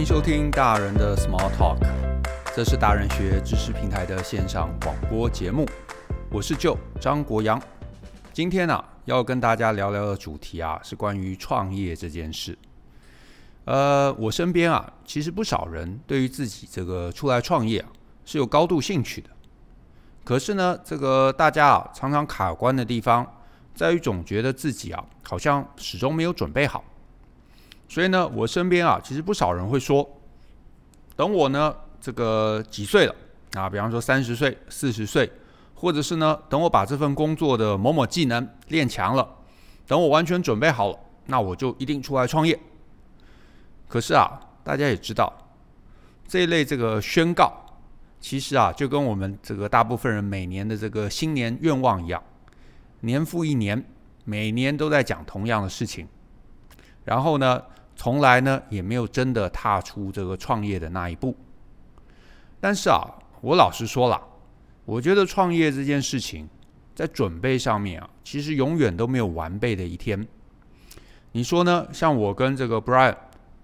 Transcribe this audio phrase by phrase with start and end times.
[0.00, 1.76] 欢迎收听大人的 Small Talk，
[2.56, 5.68] 这是大人学知识平台的线上广播节目。
[6.30, 7.60] 我是 Joe 张国阳。
[8.32, 12.56] 今天啊，要跟大家聊聊的主题啊，是关于创业这件事。
[13.66, 17.90] 呃，我身边啊，其实不少人对于自己这个出来创业啊，
[18.24, 19.28] 是有高度兴趣的。
[20.24, 23.30] 可是呢，这个大家啊，常常卡关的地方，
[23.74, 26.82] 在于总觉得自己啊，好像始终没有准备好。
[27.90, 30.08] 所以呢，我身边啊，其实不少人会说，
[31.16, 33.14] 等我呢，这个几岁了
[33.54, 35.28] 啊，比方说三十岁、四十岁，
[35.74, 39.28] 或者是呢，等我把这份工作的某某技能练强了，
[39.88, 42.56] 等我完全准备好了，那我就一定出来创业。
[43.88, 45.36] 可是啊，大家也知道，
[46.28, 47.52] 这一类这个宣告，
[48.20, 52.22] 其实啊，就跟我们这个大部分人每年的这个新年愿望一样，
[53.00, 53.84] 年复一年，
[54.22, 56.06] 每年都在讲同样的事情，
[57.04, 57.60] 然后呢，
[58.00, 61.36] 从来呢也没有真的踏出这个创业的那一步。
[62.58, 62.98] 但是啊，
[63.42, 64.18] 我老实说了，
[64.86, 66.48] 我觉得创业这件事情
[66.94, 70.26] 在准备上面啊，其实永远都没有完备的一天。
[71.32, 71.86] 你说呢？
[71.92, 73.14] 像我跟这个 Brian，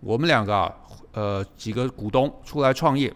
[0.01, 0.75] 我们两个啊，
[1.13, 3.11] 呃，几个股东出来创业，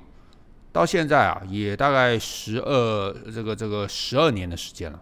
[0.73, 4.99] 到现在啊，也大概十二这个这个十二年的时间了。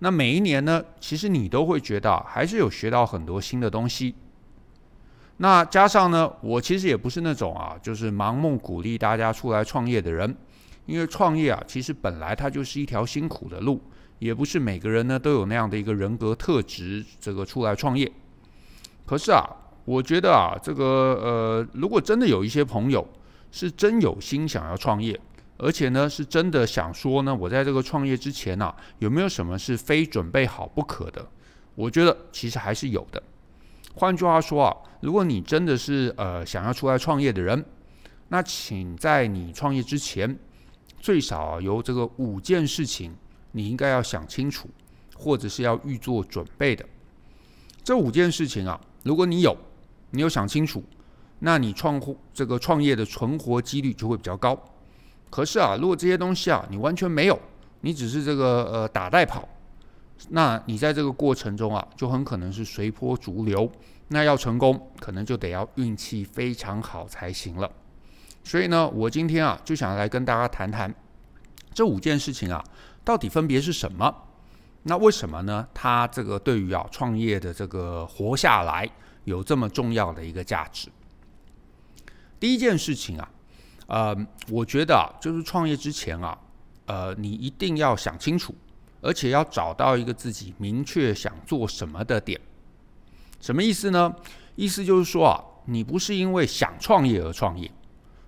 [0.00, 4.14] 那每一年呢，其实你都会觉得还是有学到很多新的东西。
[5.38, 10.34] 那加上呢，我其实也不是那种啊，就是盲目鼓励大家出来创业的人，
[10.86, 13.80] 因为创业啊，其实本来它就是一条辛苦的路，
[14.18, 18.10] 也不是每个人呢都有那样的一个人格特质，这个出来创业。
[19.04, 19.44] 可是啊，
[19.84, 20.84] 我觉得啊，这个
[21.22, 23.06] 呃，如果真的有一些朋友
[23.52, 25.20] 是真有心想要创业，
[25.58, 31.26] 而且呢是真的想说呢，我在这个创业之前啊，有没有什么是非准备好不可的？
[31.74, 33.22] 我觉得其实还是有的。
[33.98, 37.64] 换句话说啊，如果你真的是呃想要出来创业的人，
[38.28, 40.38] 那请在你创业之前，
[41.00, 43.16] 最少啊有这个五件事情
[43.52, 44.68] 你应该要想清楚，
[45.14, 46.84] 或者是要预做准备的。
[47.82, 49.56] 这五件事情啊，如果你有，
[50.10, 50.84] 你有想清楚，
[51.38, 51.98] 那你创
[52.34, 54.58] 这个创业的存活几率就会比较高。
[55.30, 57.40] 可是啊，如果这些东西啊你完全没有，
[57.80, 59.48] 你只是这个呃打带跑。
[60.30, 63.70] 那你在这个过程中啊，就很可能是随波逐流。
[64.08, 67.68] 那要成功，可能就得要运气非常好才行了。
[68.44, 70.94] 所以呢，我今天啊，就想来跟大家谈谈
[71.74, 72.62] 这五件事情啊，
[73.04, 74.14] 到底分别是什么？
[74.84, 75.66] 那为什么呢？
[75.74, 78.88] 它这个对于啊创业的这个活下来
[79.24, 80.88] 有这么重要的一个价值。
[82.38, 83.28] 第一件事情啊，
[83.88, 84.16] 呃，
[84.48, 86.38] 我觉得啊，就是创业之前啊，
[86.86, 88.54] 呃，你一定要想清楚。
[89.00, 92.40] 而且要找到一个自己明确想做什么的点，
[93.40, 94.14] 什么意思呢？
[94.54, 97.70] 意思就是说啊，你不是因为想创业而创业。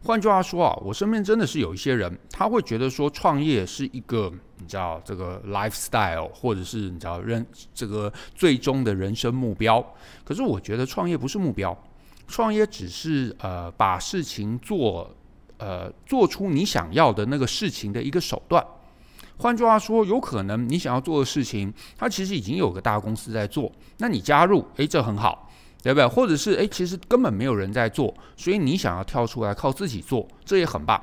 [0.05, 9.85] 换句话说啊，我身边真的是有一些人，他会觉得说创业是一个你知道这个 lifestyle，或者是你知道人这个最终的人生目标。
[10.25, 11.77] 可是我觉得创业不是目标，
[12.29, 15.11] 创业只是呃把事情做
[15.57, 18.65] 呃做出你想要的那个事情的一个手段。
[19.39, 25.49] 换句话说，有可能你想要做的事情，它其实已经有个大公司在做，那你加入，诶，这很好，
[25.83, 26.07] 对不对？
[26.07, 31.01] 或者是诶，其实根本没有人在做，所以你想要跳出来靠自己做，这也很棒。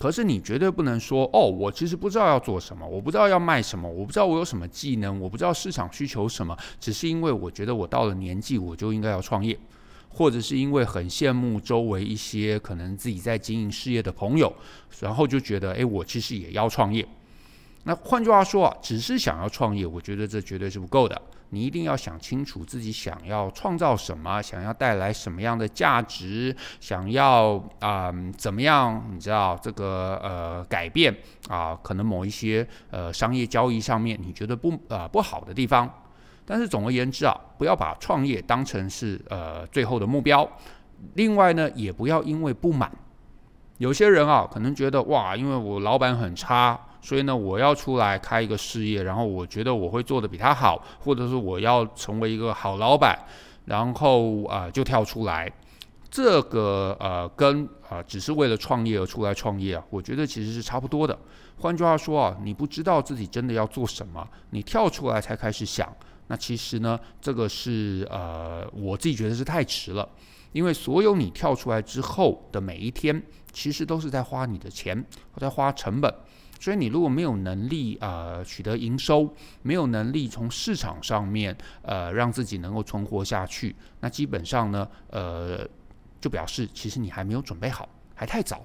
[0.00, 9.58] 可是你绝对不能说，哦，我其实不知道要做什么，我不知道要卖什么，我不知道我有什么技能，我不知道市场需求什么，只是因为我觉得我到了年纪，我就应该要创业，
[10.08, 14.52] 或者是因为很羡慕周围一些可能自己在经营事业的朋友，
[15.00, 17.06] 然后就觉得，诶，我其实也要创业。
[17.88, 21.18] 那换句话说啊，只是想要创业，我觉得这绝对是不够的。
[21.48, 29.02] 你一定要想清楚自己想要创造什么，想要带来什么样的价值，想要啊、怎么样？
[29.10, 31.16] 你知道这个呃改变
[31.48, 35.90] 啊、可能某一些呃商业交易上面你觉得不啊、呃、不好的地方。
[36.44, 40.46] 但是总而言之啊，不要把创业当成是呃最后的目标。
[41.14, 42.92] 另外呢，也不要因为不满，
[43.78, 46.78] 有些人啊可能觉得哇，因为我老板很差。
[47.00, 53.18] 所以呢，我要出来开一个事业，然后我觉得我会做得比他好，或者是我要成为一个好老板，
[53.64, 55.50] 然后啊、就跳出来。
[56.10, 61.16] 这个呃跟啊、只是为了创业而出来创业啊，我觉得其实是差不多的。
[61.58, 65.94] 换句话说啊，你不知道自己真的要做什么，你跳出来才开始想，
[66.28, 70.08] 那其实呢，这个是呃我自己觉得是太迟了，
[70.52, 73.22] 因为所有你跳出来之后的每一天，
[73.52, 75.04] 其实都是在花你的钱，
[75.36, 76.12] 在花成本。
[76.60, 79.32] 所以你如果没有能力呃取得营收，
[79.62, 85.66] 没有能力从市场上面呃让自己能够存活下去，那基本上呢呃
[86.20, 88.64] 就表示其实你还没有准备好，还太早。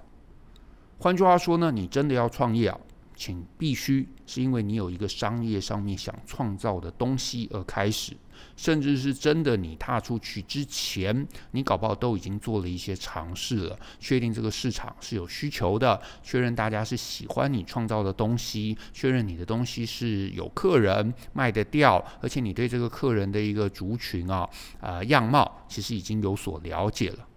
[0.98, 2.80] 换句话说呢，你真的要创业啊，
[3.16, 8.16] 请必须是因为你有一个商业上面想创造的东西而开始。
[8.56, 24.50] 甚至是真的，你踏出去之前，你搞不好都已经做了一些尝试了，确定这个市场是有需求的，确认大家是喜欢你创造的东西，确认你的东西是有客人卖得掉，而且你对这个客人的一个族群啊，
[24.80, 27.28] 呃，样貌其实已经有所了解了，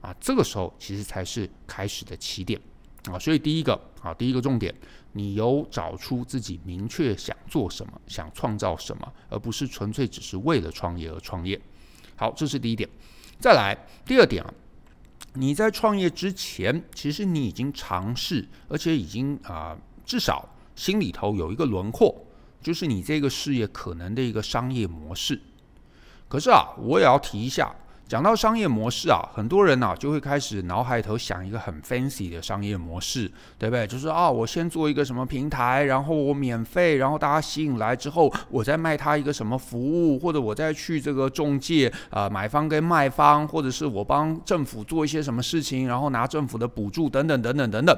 [0.00, 2.60] 啊，这个时候其实才是开始的起点。
[3.04, 4.74] 啊，所以第一个啊，第一个重点，
[5.12, 11.58] 你有找出自己明确想做什么，想创造什么，而不是纯粹只是为了创业而创业。
[12.16, 12.86] 好，这是第一点。
[13.38, 13.74] 再来
[14.04, 14.52] 第二点啊，
[15.32, 20.46] 你在创业之前，其实你已经尝试，而且已经啊，至少
[20.76, 22.26] 心里头有一个轮廓，
[22.60, 25.40] 就是你这个事业可能的一个商业模式。
[26.28, 27.74] 可是啊，我也要提一下。
[28.10, 33.86] 讲到商业模式啊，很多人呢、就会开始脑海头想一个很 fancy 的商业模式，对不对？
[33.86, 47.96] 就是啊，我先做一个什么平台，然后我免费，然后大家吸引来之后，我再卖他一个什么服务，或者我再去这个中介啊、买方跟卖方，或者是我帮政府做一些什么事情，然后拿政府的补助等等等等等等。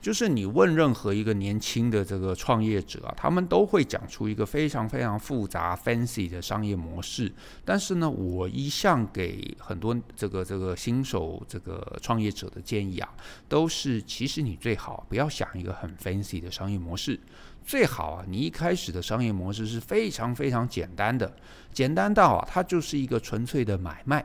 [0.00, 7.32] 就是你问任何一个年轻的这个创业者啊，他们都会讲出一个非常非常复杂 fancy 的商业模式。
[7.64, 13.08] 但是呢，我一向给很多这个这个新手这个创业者的建议啊，
[13.48, 17.18] 都是其实你最好不要想一个很 fancy 的商业模式，
[17.66, 21.30] 最好啊，你一开始的商业模式是非常非常简单的，
[21.72, 24.24] 简单到啊，它就是一个纯粹的买卖。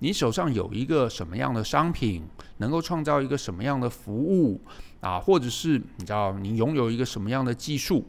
[0.00, 2.26] 你手上有一个什么样的商品，
[2.58, 4.60] 能够创造一个什么样的服务
[5.04, 8.02] 啊，或者是你知道你拥有一个什么样的技术，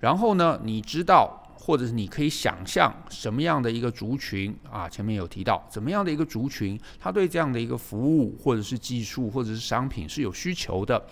[0.00, 11.02] 然后呢，你知道或者是你可以想象什么样的一个族群啊，前面有提到怎么样的一个族群，他对这样的一个服务或者是技术或者是商品是有需求的，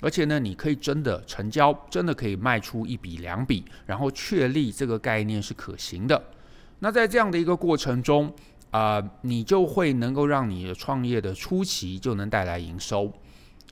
[0.00, 6.20] 而且呢，你可以真的成交，真的可以卖出一笔两笔，然后确立这个概念是可行的。
[6.80, 8.34] 那在这样的一个过程中，
[8.72, 13.12] 啊、你就会能够让你的创业的初期就能带来营收，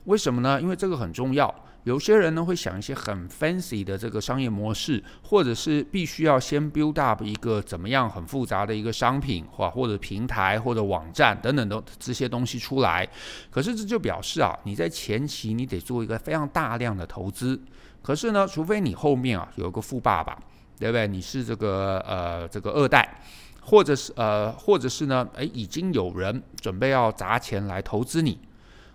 [0.05, 0.61] 为什么呢？
[0.61, 1.53] 因为这个很重要。
[1.83, 13.07] 有些人呢会想一些很 fancy 的这个商业模式，或者是必须要先 build up 一个怎么样很复杂的一个商品或或者平台或者网站等等的这些东西出来。
[13.49, 17.59] 可是这就表示啊，你在前期你得做一个非常大量的投资。
[18.03, 20.37] 可是呢，除非你后面啊有一个富爸爸，
[20.77, 21.07] 对不对？
[21.07, 23.21] 你是这个呃这个二代。
[23.63, 28.35] 或者是呃，或者是呢，诶，已经有人准备要砸钱来投资你，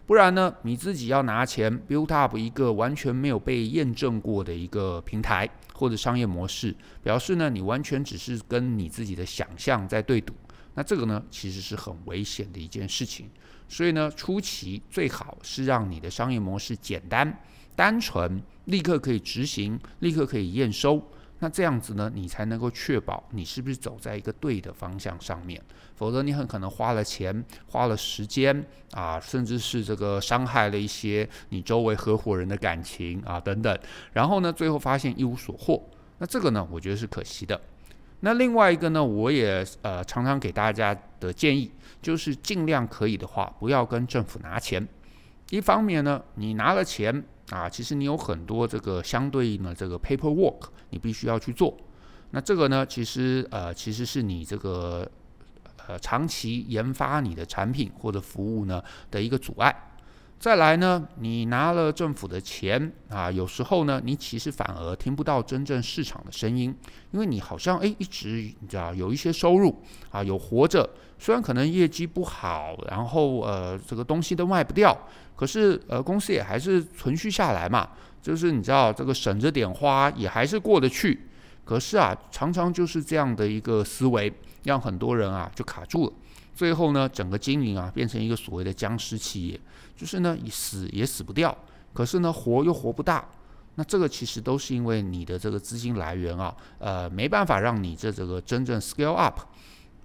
[0.07, 10.33] 不然呢，你自己要拿钱 build up 一个完全没有被验证过的一个平台或者商业模式，表示呢，你完全只是跟你自己的想象在对赌，
[10.75, 13.29] 那这个呢，其实是很危险的一件事情。
[13.69, 17.37] 所以呢，初期最好是让你的商业模式简单、
[17.75, 21.03] 单纯，立刻可以执行，立刻可以验收。
[21.39, 25.63] 那这样子呢，你才能够确保你是不是走在一个对的方向上面，
[25.95, 33.79] 否则你很可能花了钱、花了时间啊，甚至是这个伤害了一些你周围合伙人的感情啊等等，
[34.15, 35.83] 然后呢，最后发现一无所获。
[36.19, 37.61] 那这个呢，我觉得是可惜的。
[38.21, 41.71] 那另外一个呢，我也呃常常给大家的建议
[42.01, 44.89] 就是，尽量可以的话，不要跟政府拿钱。
[45.51, 47.23] 一方面呢，你拿了钱。
[47.51, 51.77] 啊，其实你有很多这个相对应的这个 paperwork，你必须要去做。
[52.33, 55.09] 那这个呢，其实呃，其实是你这个
[55.87, 59.75] 呃长期研发你的产品或者服务呢的一个阻碍。
[60.39, 66.75] 再来呢，你拿了政府的钱啊，有时候呢，你其实反而听不到真正市场的声音，
[67.11, 68.29] 因为你好像诶一直
[68.61, 70.89] 你知道有一些收入啊，有活着，
[71.19, 74.97] 虽然可能业绩不好，然后呃这个东西都卖不掉。
[75.35, 77.91] 可是，呃，公司也还是存续下来嘛，
[78.23, 81.29] 就是你知道，这个省着点花也还是过得去。
[81.65, 84.33] 可是啊，常常就是这样的一个思维，
[84.65, 86.13] 让很多人啊就卡住了。
[86.55, 89.61] 最后呢，整个经营啊变成一个所谓的僵尸企业，
[89.97, 91.57] 就是呢，你死也死不掉，
[91.93, 93.27] 可是呢，活又活不大。
[93.77, 99.41] 那这个其实都是因为你的这个资金来源啊，呃，没办法让你这这个真正 scale up，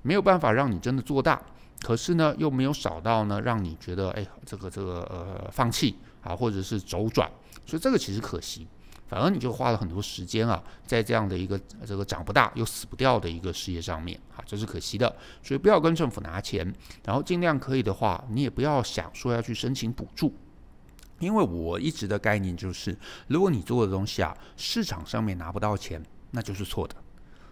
[0.01, 1.41] 没有办法让你真的做大。
[1.81, 7.31] 可是呢，又没有少到呢，让你觉得哎，这个这个呃放弃啊，或者是周转，
[7.65, 8.67] 所以这个其实可行，
[9.11, 15.13] 反而你就花了很多时间啊，在这样的一个这个长不大又死不掉的一个事业上面啊，这是可惜的。
[15.43, 20.33] 所以不要跟政府拿钱，然后尽量可以的话，你也不要想说要去申请补助，
[21.19, 26.01] 因为我一直的概念就是，如果你做的东西啊，市场上面拿不到钱，
[26.31, 26.95] 那就是错的。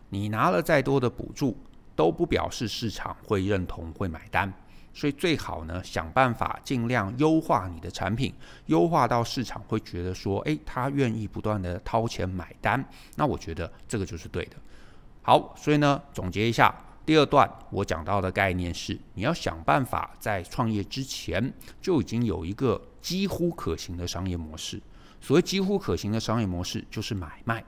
[0.07, 1.57] 你拿了再多的补助。
[1.95, 4.53] 都不表示市场会认同、会买单，
[4.93, 8.33] 所以最好呢，想办法尽量优化你的产品，
[8.65, 12.83] 优化到市场会觉得说，诶，他愿意不断的掏钱买单，
[13.15, 14.57] 那我觉得这个就是对的。
[15.21, 24.81] 好，所以呢，总结一下，第二段我讲到的概念是，你要想办法在创业之前就已经有一个几乎可行的商业模式。
[25.21, 27.63] 所谓几乎可行的商业模式，就是买卖。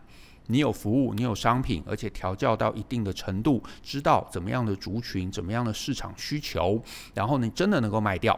[0.47, 6.81] 你有服务，你有商品，而且调教到一定的程度，知道怎么样的族群，怎么样的市场需求，
[7.13, 8.37] 然后你真的能够卖掉。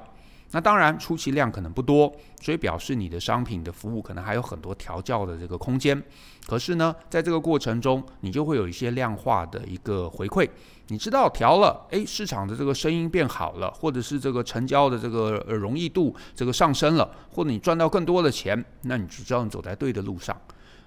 [0.51, 6.00] 那当然初期量可能不多，所以表示你的商品的服务可能还有很多调教的这个空间。
[6.45, 10.48] 可是呢，在这个过程中，你就会有一些量化的一个回馈。
[10.89, 20.39] 你知道调了，诶，市场的这个声音变好了，或者是这个成交的这个容易度这个上升了，或者你赚到更多的钱，那你就知道你走在对的路上。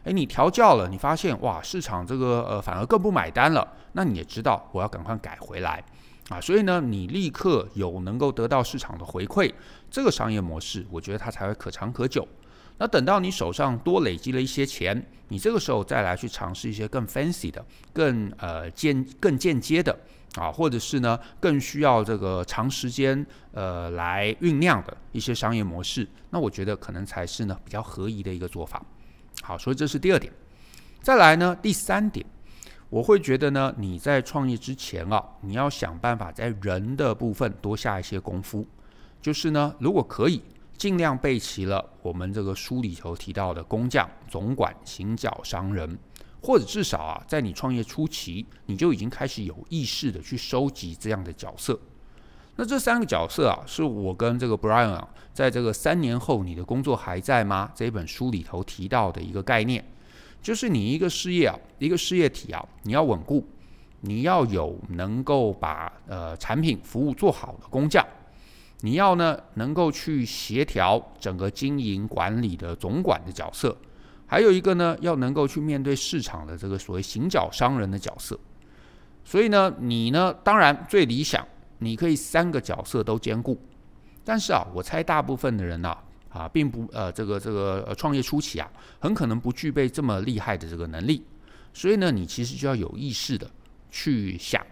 [0.07, 5.83] 诶，你调教了，你发现哇，市场这个呃反而更不买单了，那你也知道我要赶快改回来
[6.29, 6.41] 啊。
[6.41, 9.53] 所以呢，你立刻有能够得到市场的回馈，
[9.91, 12.27] 这个商业模式，我觉得它才会可长可久。
[12.79, 19.99] 那等到你手上多累积了一些钱，你这个时候再来去尝试一些更 fancy 的、更呃间更间接的
[20.37, 28.81] 啊，或者是呢更需要这个长时间呃来酝酿的一些商业模式，那我觉得可能才是呢比较合宜的一个做法。
[29.43, 30.33] 好，所以这是第二点。
[31.03, 32.27] 再来呢，第三点，
[32.91, 38.67] 我会觉得呢，你在创业之前啊，你要想办法在人的部分多下一些功夫。
[39.23, 40.43] 就是呢，如果可以，
[40.77, 45.99] 尽量备齐了我们这个书里头提到的工匠、总管、行脚商人，
[46.43, 51.79] 或者至少啊，在你创业初期，你就已经开始有意识的去收集这样的角色。
[52.59, 57.71] 那这三个角色啊，是我跟这个 Brian 啊，在这个三年后你的工作还在吗？
[57.75, 59.85] 这本书里头提到的一个概念，
[60.41, 63.47] 就是你一个事业啊，一个事业体啊，你要稳固，
[64.01, 68.03] 你要有能够把呃产品服务做好的工匠，
[68.81, 73.77] 你要呢能够去协调整个经营管理的总管的角色，
[74.25, 78.41] 还有一个呢要能够去面对市场的这个所谓行脚商人的角色。
[79.27, 81.47] 所以呢，你呢当然最理想。
[81.79, 83.61] 你可以三个角色都兼顾，
[84.25, 85.97] 但是啊，我猜大部分的人呐，
[86.31, 91.23] 啊，并不呃，这个这个创业初期啊，很可能不具备这么厉害的这个能力，
[91.73, 93.51] 所以呢，你其实就要有意识的
[93.91, 94.65] 去想，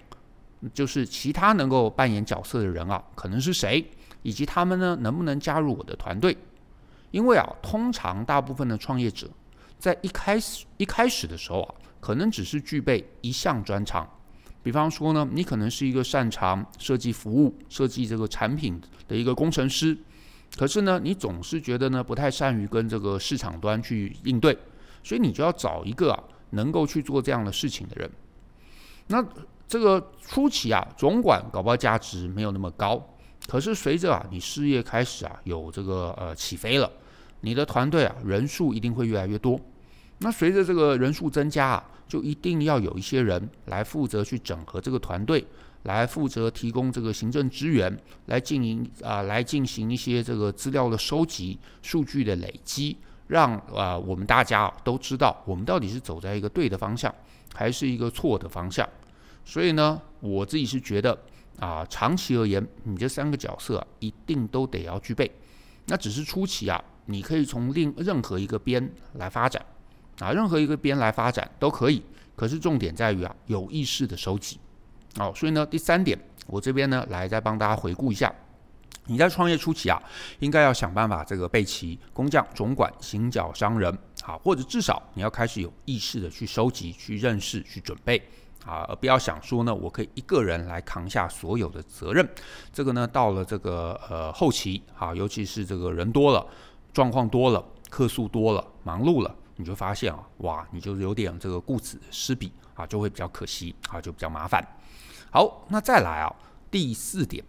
[0.73, 3.85] 就是其他能够扮演角色的人啊，可能是谁，
[4.23, 6.37] 以及他们呢，能不能加入我的团队？
[7.11, 9.29] 因为啊，通常大部分的创业者
[9.79, 14.09] 在一开始一开始的时候啊，可能只是具备一项专长。
[14.65, 19.97] 比方说呢，你可能是一个擅长设计服务、设计这个产品的一个工程师，
[20.57, 24.57] 可是呢，你总是觉得呢不太善于跟这个市场端去应对，
[25.03, 28.11] 所以你就要找一个啊能够去做这样的事情的人。
[29.07, 29.23] 那
[29.69, 33.07] 这个初期啊，总管搞不好价值没有那么高，
[33.47, 36.91] 可是随着啊你事业开始啊有这个呃起飞了，
[37.43, 39.61] 你的团队啊人数一定会越来越多。
[40.25, 45.45] 那随着这个人数增加啊，就一定要有一些人来负责去整合这个团队，
[45.83, 57.15] 来负责提供这个行政资源，来进行啊，来进行一些这个资料的收集、数据的累积，让啊我们大家都知道我们到底是走在一个对的方向，
[57.53, 58.89] 还是一个错的方向。
[59.45, 61.19] 所以呢，我自己是觉得
[61.59, 65.31] 啊，长期而言，你这三个角色，一定都得要具备。
[65.85, 69.63] 那只是初期啊，你可以从另任何一个边来发展。
[70.21, 72.03] 啊，任何一个边来发展都可以，
[72.37, 74.59] 可是重点在于啊，有意识的收集。
[75.17, 78.33] 好，所以呢，第三点，我这边呢来再帮大家回顾一下，
[79.07, 80.03] 你在创业初期啊，
[80.41, 88.21] 应该要想办法这个备齐工匠、总管、行脚商人，好，或者至少你要开始有意识的去收集、去认识、去准备，
[88.65, 92.29] 啊，而不要想说呢，我可以一个人来扛下所有的责任。
[92.73, 96.45] 这个呢，到了这个呃后期，啊，尤其是这个人多了，
[96.93, 99.33] 状况多了，客数多了，忙碌了。
[99.57, 104.61] 你就发现啊，哇，你就有点这个顾此失彼啊，就会比较可惜啊，就比较麻烦。
[105.31, 106.35] 好，那再来啊，
[106.71, 107.45] 第四点，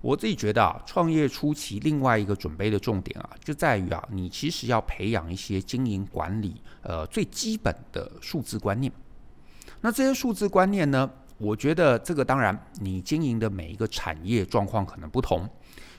[0.00, 8.92] 我自己觉得啊，创业初期另外一个准备的重点啊，就在于啊，你其实要培养一些经营管理呃最基本的数字观念。
[9.80, 15.48] 那这些数字观念呢，我觉得这个当然你经营的每一个产业状况可能不同，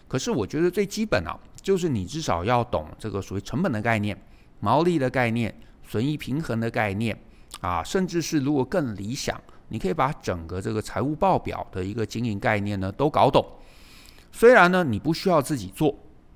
[0.08, 4.18] 可是我觉得最基本啊，就是你至少要懂这个所谓成本的概念。
[4.62, 5.54] 毛利的概念、
[5.84, 7.20] 损益平衡的概念
[7.60, 13.46] 啊，甚至是如果更理想，你可以把整个这个财务报表的一个经营概念呢都搞懂。
[14.32, 15.94] 虽然呢你不需要自己做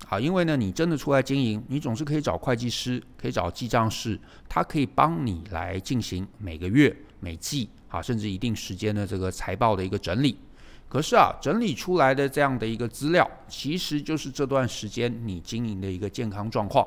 [0.08, 10.38] 啊，因为呢你真的出来经营，你总是可以找会计师，可以找记账师，他可以帮你来进行每个月、每季啊，甚至一定时间的这个财报的一个整理。
[10.88, 16.86] 可是啊，整理出来的这样的一个资料，其实就是这段时间你经营的一个健康状况。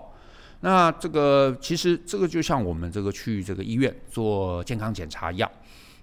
[0.62, 5.50] 那这个其实这个就像我们这个去这个医院做健康检查一样，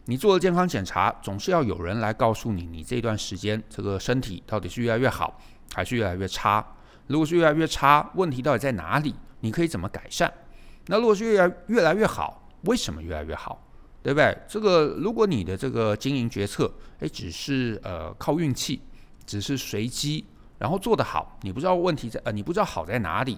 [0.06, 5.38] 你做了健康检查，总是要有人来告诉你，你这段时间这个身体到底是越来越好，
[5.74, 6.64] 还是越来越差？
[7.06, 9.14] 如果是越来越差，问题到底在哪里？
[9.40, 10.32] 你可以怎么改善？
[10.86, 13.62] 那如果是越来越来越好，为什么越来越好？
[14.02, 14.38] 对不对？
[14.48, 18.80] 这个如果你的这个经营决策，诶，只是呃靠运气，
[19.26, 20.24] 只是随机，
[20.58, 23.36] 然后做得好，你不知道问题在呃，你不知道好在哪里，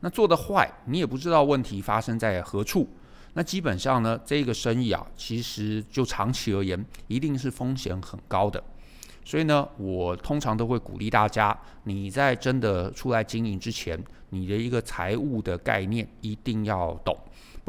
[0.00, 2.88] 那做的坏，你也不知道问题发生在何处，
[3.34, 8.62] 那基本上呢，这个生意啊，其实就长期而言，一定是风险很高的。
[9.24, 17.16] 所以呢，我通常都会鼓励大家，你在真的出来经营之前，你的一个财务的概念一定要懂。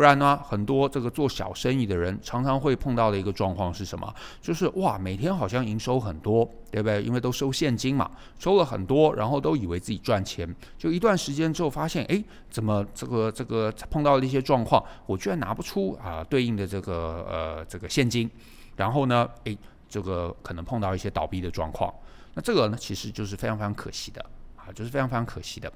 [0.01, 4.11] 不然呢，很多这个做小生意的人常常会碰到的一个状况是什么？
[4.41, 7.03] 就是哇，每天好像营收很多，对不对？
[7.03, 18.27] 因为都收现金嘛，收了很多，然后都以为自己赚钱，就一段时间之后发现，哎，怎么这个这个碰到了一些状况，我居然拿不出啊对应的这个呃这个现金，
[18.77, 19.55] 然后呢，哎，
[19.87, 21.93] 这个可能碰到一些倒闭的状况，
[22.33, 25.71] 那这个呢，其实就是非常非常可惜的啊，就是非常非常可惜的。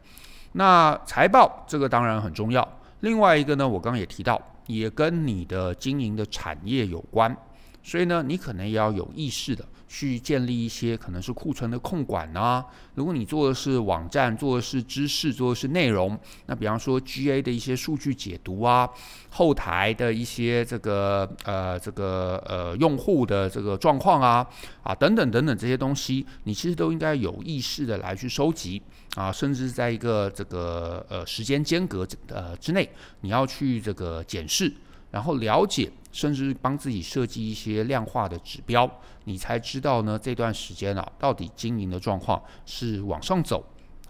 [0.53, 2.67] 那财报这个当然很重要。
[3.05, 7.37] 另外一个呢，我刚刚也提到，也跟你的经营的产业有关，
[7.87, 12.65] 所以呢，你可能也要有意识的去建立一些可能是库存的控管啊。
[12.95, 18.89] 如果你做的是网站，做的是知识，做的是内容，那比方说 GA 的一些数据解读啊，
[19.29, 24.47] 后台的一些这个呃这个呃用户的这个状况啊
[24.81, 28.81] 啊等等等等这些东西，你其实都应该有意识的来去收集。
[29.15, 32.89] 啊，甚至在一个这个呃时间间隔呃之内，
[33.21, 34.69] 你要去这个检视，
[35.09, 38.89] 然后了解，甚至帮自己设计一些量化的指标，
[39.25, 43.61] 你才知道呢，这段时间啊，到底经营的状况是往上走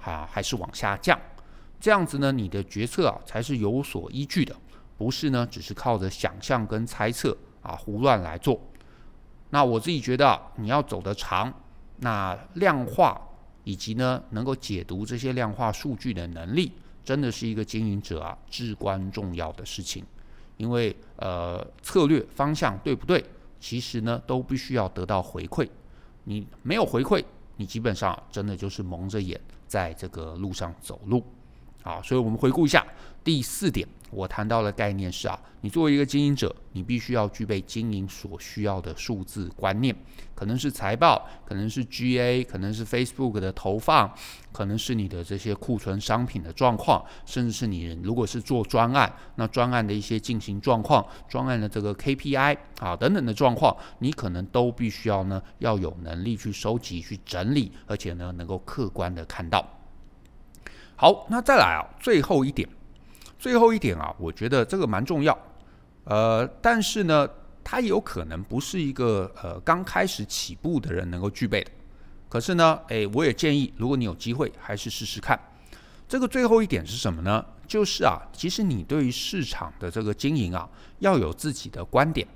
[0.04, 1.20] 啊，还是往下降？
[1.80, 4.56] 这样子呢，你的决策啊才是有所依据的，
[5.00, 8.62] 不是呢只是靠着想象跟猜测啊胡乱来做。
[9.50, 11.52] 那我自己觉得啊，你要走得长，
[11.98, 13.20] 那量化。
[13.68, 16.72] 以及呢，能够解读这些量化数据的能力，
[17.04, 20.06] 真的是一个经营者啊至关重要的事情。
[20.58, 23.24] 因为呃，策略方向对不对，
[23.60, 25.68] 其实呢都必须要得到回馈。
[26.24, 27.24] 你没有回馈，
[27.58, 31.24] 你基本上真的就是蒙着眼在这个路上走路。
[31.86, 32.84] 好，所以我们回顾一下
[33.24, 33.88] 第四点。
[34.10, 39.96] 我谈到的概念是啊，你作为一个经营者，你必须要具备经营所需要的数字观念，
[40.34, 44.12] 可能是财报，可能是 GA，可能是 Facebook 的投放，
[44.52, 59.68] 可能是你的这些库存商品的状况，甚至是你如果是做专案，那专案的一些进行状况，专案的这个 KPI 啊等等的状况，你可能都必须要呢要有能力去收集、去整理，而且呢能够客观的看到。
[60.96, 62.68] 好，那再来啊，最后一点。
[63.38, 65.38] 最后一点啊，我觉得这个蛮重要，
[66.06, 67.30] 呃，但是呢，
[67.64, 71.70] 它有可能不是一个呃刚开始起步的人能够具备的。
[72.28, 75.40] 可是呢，诶，我也建议，如果你有机会，还是试试看。
[76.08, 77.46] 这个最后一点是什么呢？
[77.68, 80.68] 就是啊，其实你对于市场的这个经营啊，
[81.00, 82.28] 要有自己的观点，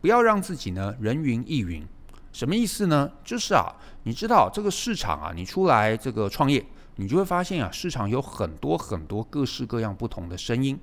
[0.00, 1.86] 不要让自己呢人云亦云。
[2.32, 3.08] 什么意思呢？
[3.22, 6.64] 就是啊，你知道这个市场啊，你出来这个创业。
[7.00, 10.78] 你就会发现啊，市场有很多很多各式各样不同的声音，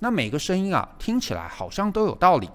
[0.00, 2.46] 那每个声音啊，听起来好像都有道理。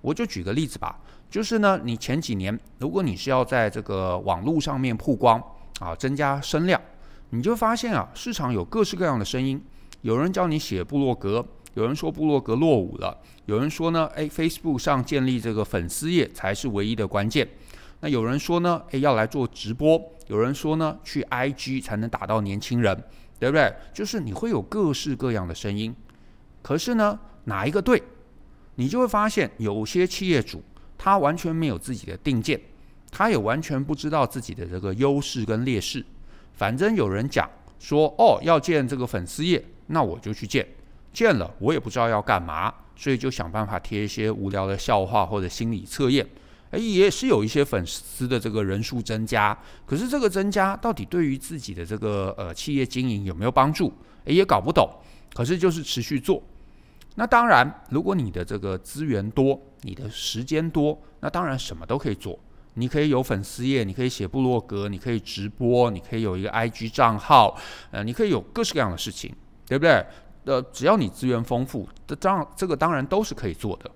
[0.00, 5.42] 我就举个例子吧，就是呢，你前几年如果你是要在这个网络上面曝光
[5.80, 6.80] 啊，增加声量，
[7.30, 9.60] 你就发现啊，市场有各式各样的声音。
[10.02, 17.48] 有人叫你写部落格，有人说部落格落伍了，有人说呢，诶，Facebook 上建立这个粉丝页才是唯一的关键。
[18.04, 22.94] 那有人说呢，诶，要来做直播；有人说呢，去 IG 才能打到年轻人，
[23.38, 23.74] 对不对？
[23.94, 25.96] 就是你会有各式各样的声音，
[26.60, 28.02] 可是呢，哪一个对？
[28.74, 30.62] 你就会发现，有些企业主
[30.98, 32.60] 他完全没有自己的定见，
[33.10, 36.04] 他也完全不知道自己的这个优势跟劣势。
[36.52, 40.68] 反正有人讲说，哦，要建这个粉丝页，那我就去建，
[41.10, 46.26] 建了我也不知道要干嘛，所以就想办法贴一些无聊的笑话或者心理测验。
[46.74, 49.56] 诶，也是有一些粉丝的这个人数增加，
[49.86, 53.92] 可是这个增加到底对于自己的这个呃企业经营有没有帮助？
[54.24, 54.88] 诶，也搞不懂。
[55.34, 56.42] 可是就是持续做。
[57.16, 62.38] 那当然，如果你的这个资源多，你的时间多，那当然什么都可以做。
[62.74, 67.56] 你可以有粉丝页，你可以写部落格，你可以直播，你可以有一个 IG 账号，
[67.90, 69.32] 呃，你可以有各式各样的事情，
[69.66, 70.04] 对不对？
[70.44, 73.90] 呃，只要你资源丰富，这当这个当然都是可以做的。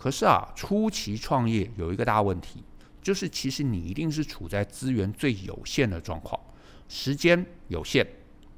[0.00, 2.64] 可是啊，初期创业有一个大问题，
[3.02, 6.40] 就是其实你一定是处在资源最有限的状况，
[6.88, 8.06] 时间有限。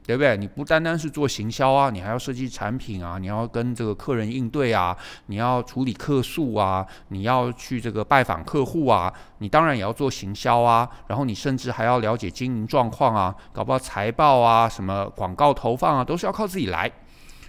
[0.04, 0.36] 对不对？
[0.36, 16.90] 你不单单是做行销啊，你还要设计产品啊，你要跟这个客人应对啊，你要处理客诉啊，你要去这个拜访客户啊，你当然也要做行销啊，然后你甚至还要了解经营状况啊，搞不好财报啊，什么广告投放啊，都是要靠自己来。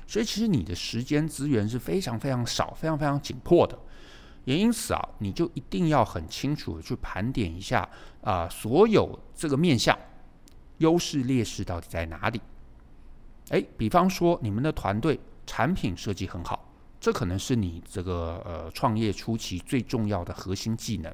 [0.08, 3.78] 所以其实你的时间资源是非常非常少，非常非常紧迫的。
[4.46, 7.88] 也因此啊，你就一定要很清楚的去盘点一下
[8.22, 9.98] 啊，所有这个面向。
[10.80, 12.42] 优势劣势到底在哪里？
[13.50, 21.14] 诶，比方说你们的团队产品设计很好，这可能是你这个呃创业初期最重要的核心技能，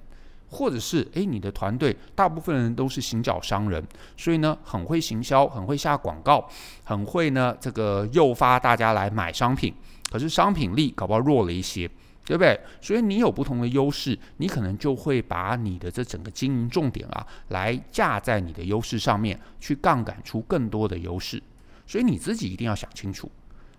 [0.49, 3.83] 或者是诶，你的团队大部分人都是行脚商人，
[4.17, 6.47] 所以呢很会行销，很会下广告，
[6.83, 9.73] 很会呢这个诱发大家来买商品，
[10.11, 11.89] 可是商品力搞不好弱了一些。
[12.25, 12.59] 对不对？
[12.79, 21.41] 所以你有不同的优势，你可能就会把你的这整个经营重点啊，来架在你的优势上面，去杠杆出更多的优势。
[21.87, 23.31] 所以你自己一定要想清楚，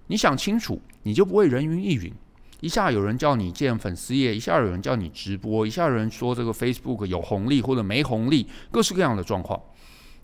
[0.09, 2.12] 你想清楚，你就不会人云亦云。
[2.61, 9.61] 一下有人叫你建粉丝页，一下有人叫你直播，一下有人说这个 Facebook 有红利或者没红利，各式各样的状况。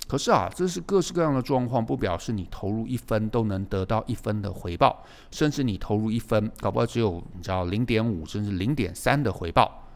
[0.07, 9.89] 可是啊，这是各式各样的状况，不表示你投入一分都能得到一分的回报，甚至你投入一分，搞不好只有你知道零点五甚至零点三的回报。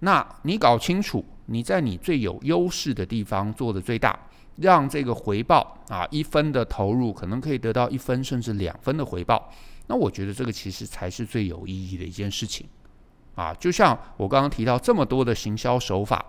[0.00, 4.18] 那你搞清楚，你在你最有优势的地方做的最大，
[4.56, 9.52] 让这个回报啊一分的投入可能可以得到一分甚至两分的回报。
[9.86, 12.66] 那我觉得这个其实才是最有意义的一件事情
[13.34, 13.54] 啊！
[13.54, 16.24] 就像我刚刚提到这么多的行销手法。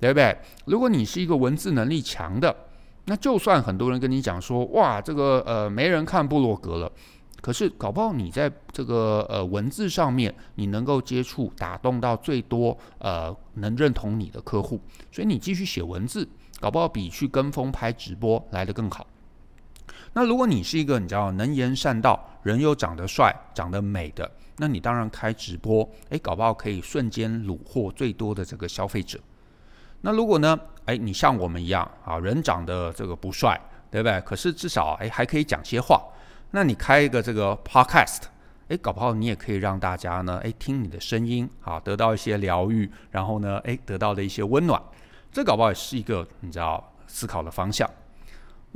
[0.00, 0.36] 对不对？
[0.66, 2.54] 如果你是一个文字能力强的，
[3.06, 6.92] 那就算很多人跟你讲说，哇，这个呃没人看部落格了，
[7.40, 14.78] 可是搞不好你在这个呃文字上面，你能够接触打动到最多呃能认同你的客户，
[15.10, 16.28] 所以你继续写文字，
[16.60, 19.06] 搞不好比去跟风拍直播来得更好。
[20.14, 29.18] 那如果你是一个你知道能言善道，人又长得帅、长得美的，那你当然开直播，诶，搞不好可以瞬间虏获最多的这个消费者。
[30.00, 30.58] 那如果呢？
[30.84, 33.58] 哎，你像我们一样啊，人长得这个不帅，
[33.90, 34.20] 对不对？
[34.20, 35.98] 可是至少哎还可以讲些话。
[36.50, 38.24] 那你开一个这个 podcast，
[38.68, 44.80] 哎，搞不好你也可以让大家呢，哎，听你的声音啊，得到一些疗愈，然后呢，哎，得到的一些温暖。
[45.32, 47.90] 这搞不好也是一个你知道思考的方向。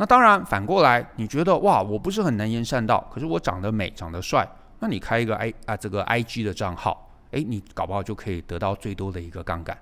[0.00, 9.76] 那当然反过来，你觉得哇，我不是很能言善道，可是我长得美，长得帅，那你开一个 i 啊这个 IG 的账号，哎，你搞不好就可以得到最多的一个杠杆。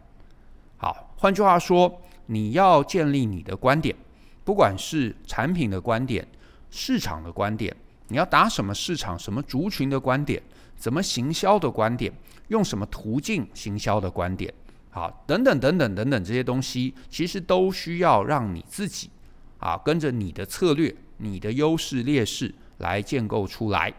[0.78, 3.94] 好，换句话说，你要建立你的观点，
[4.42, 6.26] 不管是产品的观点、
[6.70, 7.76] 市场的观点，
[8.08, 10.42] 你要打什么市场、什么族群的观点，
[10.76, 12.10] 怎么行销的观点，
[12.48, 14.50] 用什么途径行销的观点，
[14.88, 19.10] 好，等等等等等等这些东西，其实都需要让你自己
[19.58, 23.92] 啊跟着你的策略、你的优势劣势来建构出来。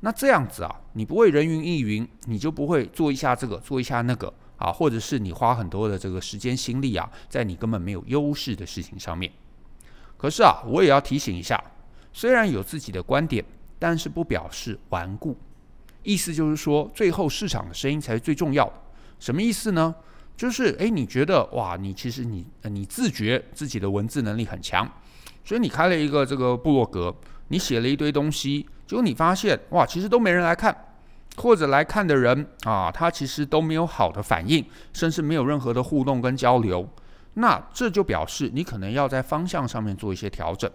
[0.00, 4.32] 那这样子啊，你不会人云亦云，你就不会做一下这个，做一下那个。
[4.56, 9.30] 啊，或者是你花很多的这个时间心力啊，在你根本没有优势的事情上面。
[10.16, 11.62] 可是啊，我也要提醒一下，
[12.12, 13.44] 虽然有自己的观点，
[13.80, 15.36] 但是不表示顽固。
[16.04, 18.74] 意思就是说，最后市场的声音才是最重要的。
[19.18, 19.92] 什么意思呢？
[20.36, 24.90] 就是诶，你觉得哇，你其实你你自觉自己的文字能力很强，
[25.44, 27.14] 所以你开了一个这个部落格，
[27.48, 30.76] 你写了一堆东西，结果你发现哇，其实都没人来看。
[31.36, 36.88] 或者来看的人啊，他其实都没有好的反应，甚至没有任何的互动跟交流。
[37.34, 40.70] 那这就表示你可能要在方向上面做一些调整。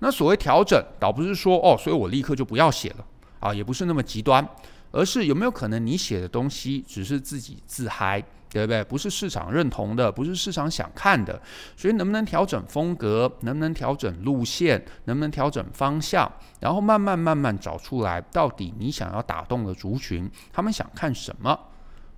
[0.00, 3.06] 那所谓调整，倒不是说哦，所以我立刻就不要写了
[3.40, 4.46] 啊，也不是那么极端，
[4.90, 8.22] 而是有没有可能你写的东西只是自己自嗨。
[8.48, 8.82] 对不对？
[8.84, 11.40] 不是市场认同的，不是市场想看的，
[11.76, 13.30] 所以能不能调整风格？
[13.40, 14.82] 能不能调整路线？
[15.04, 16.30] 能不能调整方向？
[16.60, 21.58] 然后慢慢慢慢找出来，到底你想要打动的族群，他们想看什么？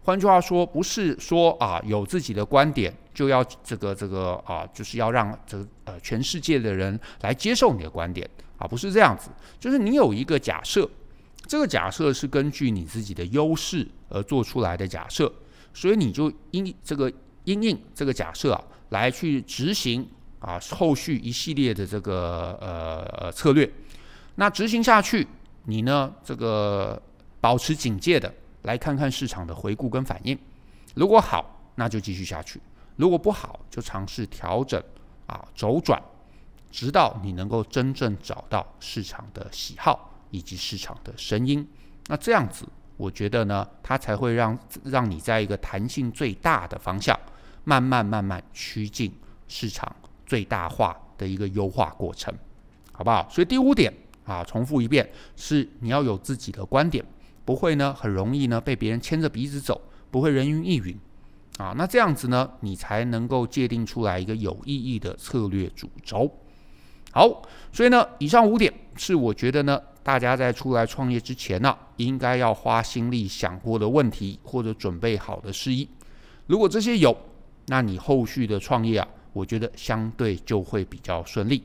[0.03, 9.31] 换句话说，不是说啊有自己的观点就要这个这个啊，就是要让这呃全世界的人来接受你的观点啊，不是这样子。
[9.59, 10.89] 就是你有一个假设，
[11.47, 15.31] 这个假设是根据你自己的优势而做出来的假设。
[15.79, 17.09] 所以你就因这个
[17.45, 20.05] 因应这个假设啊，来去执行
[20.41, 23.71] 啊后续一系列的这个呃呃策略。
[24.35, 25.25] 那执行下去，
[25.67, 27.01] 你呢这个
[27.41, 30.37] 保持警戒的来看看市场的回顾跟反应。
[30.97, 32.59] 如果好，那就继续下去；
[32.97, 34.83] 如果不好，就尝试调整
[35.29, 36.03] 啊周转，
[36.73, 41.65] 直到你能够真正找到市场的喜好以及市场的声音。
[42.09, 42.67] 那这样子。
[42.99, 47.19] 我觉得呢，它才会让让你在一个弹性最大的方向
[47.65, 49.11] 慢慢慢慢趋近
[49.47, 49.95] 市场
[50.27, 52.35] 最大化的一个优化过程，
[52.93, 53.27] 好不好？
[53.31, 53.91] 所以第五点
[54.25, 57.03] 啊，重复一遍，是你要有自己的观点，
[57.45, 59.81] 不会呢很容易呢被别人牵着鼻子走，
[60.11, 60.99] 不会人云亦云
[61.57, 61.73] 啊。
[61.79, 66.31] 那这样子呢，你才能够界定出来一个有意义的策略主轴。
[67.13, 75.87] 好，所以呢，以上五点是我觉得呢，大家在出来创业之前呢，应该要花心力想过的问题或者准备好的事宜。
[76.47, 77.15] 如果这些有，
[77.67, 81.63] 那你后续的创业啊，我觉得相对就会比较顺利。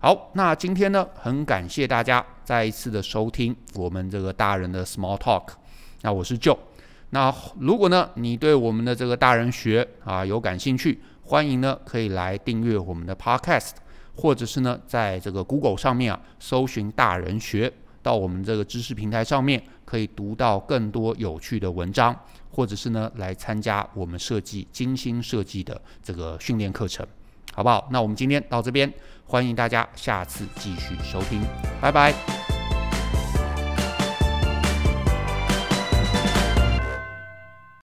[0.00, 5.50] 好，那今天呢，很感谢大家再一次的收听我们这个大人的 Small Talk。
[6.02, 6.58] 那我是 Joe。
[7.10, 13.74] 那如果呢，你对我们的这个大人学啊有感兴趣，欢迎呢可以来订阅我们的 Podcast。
[14.20, 22.14] 或者是呢，在这个 Google 上面啊，搜寻大人学，到我们这个知识平台上面，可以读到更多有趣的文章，
[22.50, 27.06] 或者是呢，来参加我们设计精心设计的这个训练课程，
[27.54, 27.88] 好不好？
[27.92, 28.92] 那我们今天到这边，
[29.24, 31.40] 欢迎大家下次继续收听，
[31.80, 32.47] 拜拜。